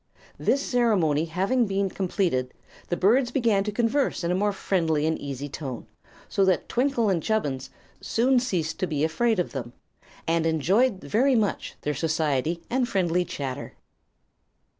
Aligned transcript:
This 0.39 0.65
ceremony 0.65 1.25
having 1.25 1.67
been 1.67 1.87
completed, 1.87 2.55
the 2.89 2.97
birds 2.97 3.29
began 3.29 3.63
to 3.65 3.71
converse 3.71 4.23
in 4.23 4.31
a 4.31 4.33
more 4.33 4.51
friendly 4.51 5.05
and 5.05 5.15
easy 5.19 5.47
tone, 5.47 5.85
so 6.27 6.43
that 6.43 6.67
Twinkle 6.67 7.07
and 7.07 7.21
Chubbins 7.21 7.69
soon 8.01 8.39
ceased 8.39 8.79
to 8.79 8.87
be 8.87 9.03
afraid 9.03 9.37
of 9.37 9.51
them, 9.51 9.73
and 10.27 10.47
enjoyed 10.47 11.03
very 11.03 11.35
much 11.35 11.75
their 11.81 11.93
society 11.93 12.63
and 12.67 12.89
friendly 12.89 13.23
chatter. 13.23 13.73